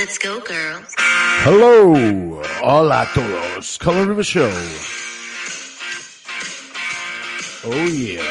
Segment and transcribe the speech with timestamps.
[0.00, 0.94] Let's go, girls.
[1.44, 1.92] Hello,
[2.62, 3.76] hola a todos.
[3.76, 4.50] Color River Show.
[7.66, 8.22] Oh yeah.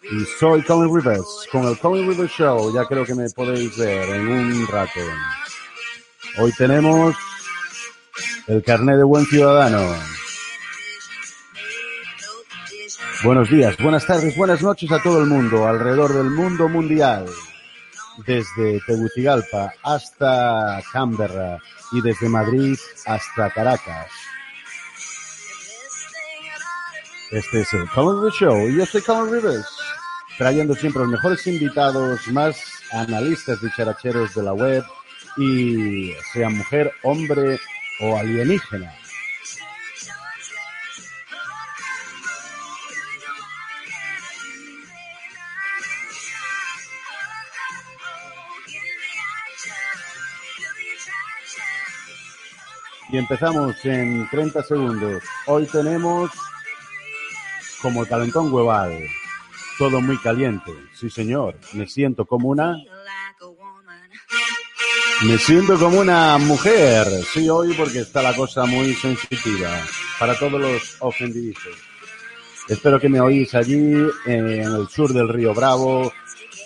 [0.00, 2.72] Y soy Colin Rivers con el Colin Rivers Show.
[2.72, 5.00] Ya creo que me podéis ver en un rato.
[6.38, 7.14] Hoy tenemos
[8.46, 10.15] el carnet de buen ciudadano.
[13.24, 17.26] Buenos días, buenas tardes, buenas noches a todo el mundo, alrededor del mundo mundial.
[18.26, 21.58] Desde Tegucigalpa hasta Canberra
[21.92, 24.10] y desde Madrid hasta Caracas.
[27.30, 29.66] Este es el Colin Show y yo soy Colin Rivers,
[30.36, 34.84] trayendo siempre los mejores invitados, más analistas dicharacheros de la web
[35.38, 37.58] y sean mujer, hombre
[38.00, 38.92] o alienígena.
[53.08, 55.22] Y empezamos en 30 segundos.
[55.46, 56.30] Hoy tenemos
[57.80, 58.98] como calentón hueval.
[59.78, 60.72] Todo muy caliente.
[60.92, 61.56] Sí, señor.
[61.72, 62.76] Me siento como una...
[65.22, 67.06] Me siento como una mujer.
[67.32, 69.70] Sí, hoy porque está la cosa muy sensitiva.
[70.18, 71.76] Para todos los ofendidizos.
[72.68, 73.94] Espero que me oís allí
[74.26, 76.12] en el sur del río Bravo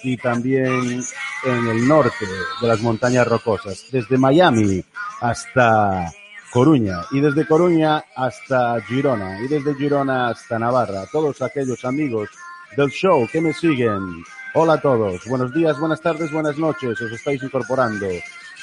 [0.03, 1.03] y también
[1.45, 2.27] en el norte
[2.61, 3.85] de las montañas rocosas.
[3.93, 4.83] Desde Miami
[5.21, 6.11] hasta
[6.51, 11.07] Coruña y desde Coruña hasta Girona y desde Girona hasta Navarra.
[11.11, 12.29] Todos aquellos amigos
[12.77, 14.25] del show que me siguen.
[14.55, 15.25] Hola a todos.
[15.27, 17.01] Buenos días, buenas tardes, buenas noches.
[17.01, 18.07] Os estáis incorporando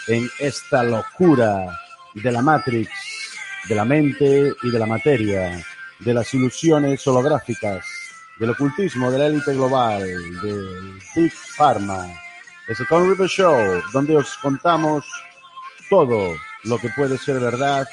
[0.07, 1.79] en esta locura
[2.13, 2.89] de la Matrix,
[3.69, 5.63] de la mente y de la materia,
[5.99, 7.85] de las ilusiones holográficas,
[8.37, 12.05] del ocultismo, de la élite global, del Big Pharma.
[12.67, 15.05] Es el Con River Show, donde os contamos
[15.89, 16.35] todo
[16.67, 17.87] lo que puede ser verdad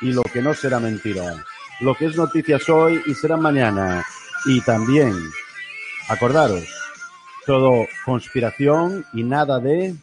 [0.00, 1.44] y lo que no será mentira.
[1.80, 4.04] Lo que es noticias hoy y será mañana.
[4.46, 5.14] Y también,
[6.08, 6.64] acordaros,
[7.46, 9.94] todo conspiración y nada de,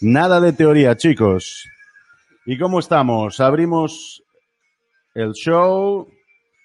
[0.00, 1.64] nada de teoría, chicos.
[2.46, 3.40] ¿Y cómo estamos?
[3.40, 4.22] Abrimos
[5.14, 6.08] el show.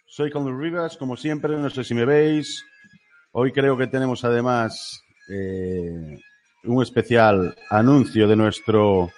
[0.06, 2.64] Soy Colin Rivas, como siempre, no sé si me veis.
[3.32, 6.20] Hoy creo que tenemos además eh,
[6.66, 9.12] un especial anuncio de nuestro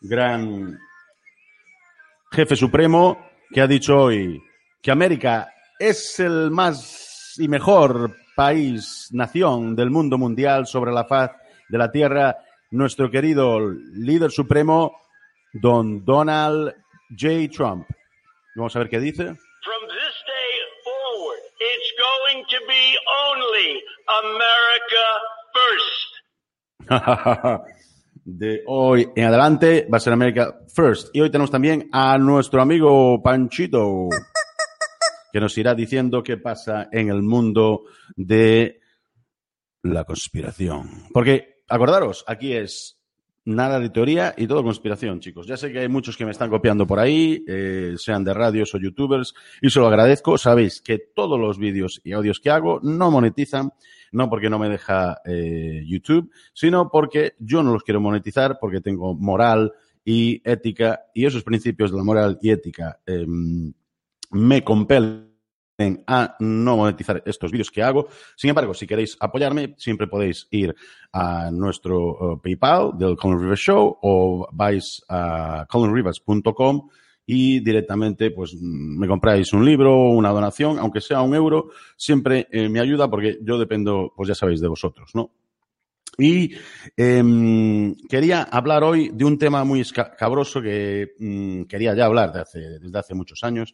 [0.00, 0.78] gran
[2.32, 4.42] jefe supremo que ha dicho hoy
[4.80, 11.32] que América es el más y mejor país, nación del mundo mundial sobre la faz
[11.68, 12.38] de la tierra.
[12.70, 14.96] Nuestro querido líder supremo,
[15.52, 16.74] don Donald
[17.10, 17.48] J.
[17.54, 17.86] Trump.
[18.54, 19.24] Vamos a ver qué dice.
[19.24, 20.52] From this day
[20.84, 22.96] forward, it's going to be
[23.28, 25.06] only America
[25.52, 26.09] first.
[28.24, 31.10] de hoy en adelante va a ser America First.
[31.12, 34.08] Y hoy tenemos también a nuestro amigo Panchito,
[35.32, 37.84] que nos irá diciendo qué pasa en el mundo
[38.16, 38.80] de
[39.82, 41.04] la conspiración.
[41.12, 42.98] Porque, acordaros, aquí es
[43.44, 45.46] nada de teoría y todo conspiración, chicos.
[45.46, 48.74] Ya sé que hay muchos que me están copiando por ahí, eh, sean de radios
[48.74, 50.36] o youtubers, y se lo agradezco.
[50.36, 53.70] Sabéis que todos los vídeos y audios que hago no monetizan,
[54.12, 58.80] no porque no me deja eh, YouTube, sino porque yo no los quiero monetizar, porque
[58.80, 59.72] tengo moral
[60.04, 63.26] y ética, y esos principios de la moral y ética eh,
[64.30, 65.30] me compelen
[66.06, 68.08] a no monetizar estos vídeos que hago.
[68.36, 70.74] Sin embargo, si queréis apoyarme, siempre podéis ir
[71.12, 76.88] a nuestro uh, PayPal del Colin Rivers Show o vais a colinrivers.com
[77.32, 82.68] y directamente pues me compráis un libro una donación, aunque sea un euro, siempre eh,
[82.68, 85.30] me ayuda porque yo dependo, pues ya sabéis, de vosotros, ¿no?
[86.18, 86.52] Y
[86.96, 92.40] em, quería hablar hoy de un tema muy escabroso que mm, quería ya hablar de
[92.40, 93.72] hace, desde hace muchos años,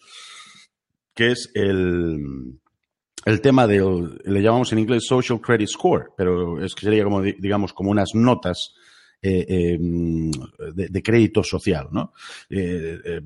[1.14, 2.58] que es el,
[3.24, 7.22] el tema del, le llamamos en inglés Social Credit Score, pero es que sería como,
[7.22, 8.74] di- digamos, como unas notas
[9.22, 12.12] eh, eh, de, crédito social, ¿no?
[12.50, 13.20] Eh, eh,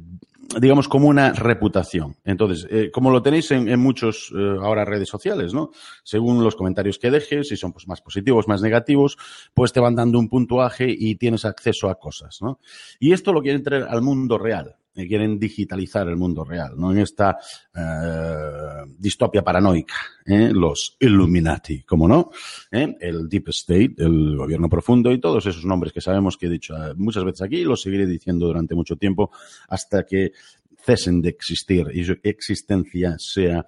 [0.59, 2.17] digamos, como una reputación.
[2.25, 4.33] Entonces, como lo tenéis en, en muchos
[4.63, 5.71] ahora redes sociales, ¿no?
[6.03, 9.17] Según los comentarios que dejes, si son pues, más positivos, más negativos,
[9.55, 12.59] pues te van dando un puntuaje y tienes acceso a cosas, ¿no?
[12.99, 14.77] Y esto lo quieren traer al mundo real.
[14.95, 16.93] Eh, quieren digitalizar el mundo real, ¿no?
[16.93, 17.39] En esta
[17.75, 19.95] eh, distopia paranoica,
[20.27, 20.51] ¿eh?
[20.53, 22.31] los Illuminati, como no,
[22.73, 22.97] ¿Eh?
[23.01, 26.75] el Deep State, el gobierno profundo y todos esos nombres que sabemos que he dicho
[26.77, 29.31] eh, muchas veces aquí y los seguiré diciendo durante mucho tiempo
[29.69, 30.33] hasta que
[30.77, 33.65] cesen de existir y su existencia sea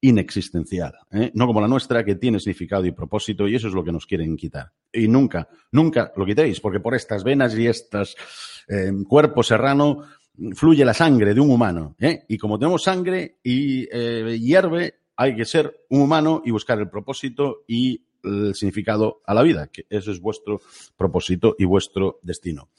[0.00, 1.30] inexistencial, ¿eh?
[1.34, 4.06] no como la nuestra que tiene significado y propósito y eso es lo que nos
[4.06, 4.70] quieren quitar.
[4.92, 8.16] Y nunca, nunca lo quitéis, porque por estas venas y estos
[8.68, 10.02] eh, cuerpo serrano
[10.54, 11.96] fluye la sangre de un humano.
[11.98, 12.24] ¿eh?
[12.28, 16.90] Y como tenemos sangre y eh, hierve, hay que ser un humano y buscar el
[16.90, 20.60] propósito y el significado a la vida, que eso es vuestro
[20.96, 22.70] propósito y vuestro destino.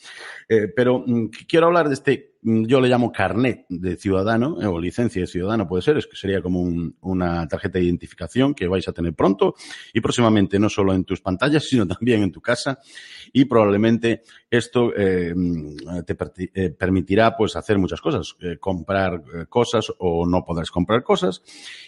[0.49, 4.79] Eh, pero mm, quiero hablar de este, yo le llamo carnet de ciudadano, eh, o
[4.79, 8.67] licencia de ciudadano puede ser, es que sería como un- una tarjeta de identificación que
[8.67, 9.55] vais a tener pronto
[9.93, 12.79] y próximamente no solo en tus pantallas, sino también en tu casa
[13.33, 16.15] y probablemente esto eh, mm, te
[16.53, 21.41] eh, permitirá pues hacer muchas cosas, comprar cosas o no podrás comprar cosas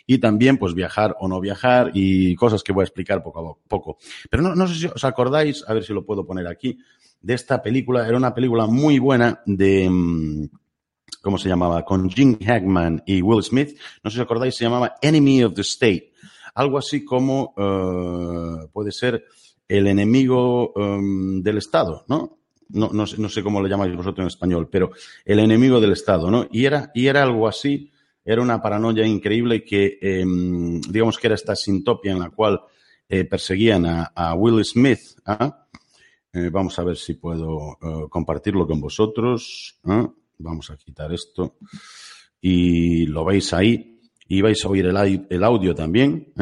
[0.06, 3.70] y también pues viajar o no viajar y cosas que voy a explicar poco a
[3.70, 3.98] poco.
[4.30, 6.78] Pero no, no sé si os acordáis, a ver si lo puedo poner aquí,
[7.22, 9.90] de esta película, era una película muy buena de...
[9.90, 10.50] mm,
[11.22, 11.84] ¿Cómo se llamaba?
[11.84, 13.78] Con Jim Hackman y Will Smith.
[14.04, 16.14] No sé si os acordáis, se llamaba Enemy of the State.
[16.56, 19.26] Algo así como eh, puede ser
[19.68, 22.38] el enemigo em, del Estado, ¿no?
[22.70, 24.92] No, no, sé, no sé cómo lo llamáis vosotros en español, pero
[25.26, 26.48] el enemigo del Estado, ¿no?
[26.52, 27.92] Y era, y era algo así,
[28.24, 32.62] era una paranoia increíble que, em, digamos que era esta sintopia en la cual
[33.10, 35.00] eh, perseguían a, a Will Smith.
[35.26, 35.68] ¿ah?
[36.32, 39.80] Eh, vamos a ver si puedo eh, compartirlo con vosotros.
[39.86, 40.08] ¿ah?
[40.38, 41.58] Vamos a quitar esto.
[42.42, 44.00] Y lo veis ahí.
[44.28, 46.34] Y vais a oír el, el audio también.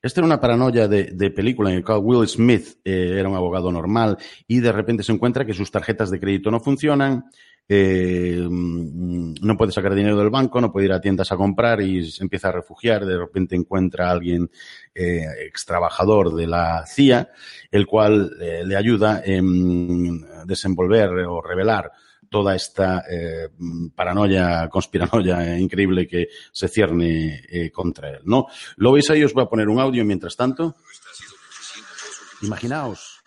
[0.00, 3.34] Esta era una paranoia de, de película en la cual Will Smith eh, era un
[3.34, 4.16] abogado normal
[4.46, 7.24] y de repente se encuentra que sus tarjetas de crédito no funcionan,
[7.70, 11.80] eh, mm, no puede sacar dinero del banco, no puede ir a tiendas a comprar
[11.82, 13.04] y se empieza a refugiar.
[13.04, 14.50] De repente encuentra a alguien
[14.94, 17.28] eh, ex trabajador de la CIA,
[17.70, 21.92] el cual eh, le ayuda en desenvolver o revelar
[22.28, 23.48] toda esta eh,
[23.94, 28.46] paranoia, conspiranoia increíble que se cierne eh, contra él, ¿no?
[28.76, 30.76] Lo veis ahí, os voy a poner un audio mientras tanto.
[32.42, 33.18] Imaginaos.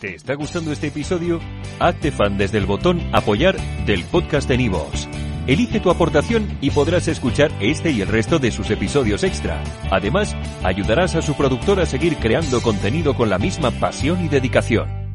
[0.00, 1.40] ¿Te está gustando este episodio?
[1.80, 3.56] Hazte fan desde el botón Apoyar
[3.86, 5.08] del podcast de Nivos.
[5.46, 9.62] Elige tu aportación y podrás escuchar este y el resto de sus episodios extra.
[9.90, 15.05] Además, ayudarás a su productor a seguir creando contenido con la misma pasión y dedicación.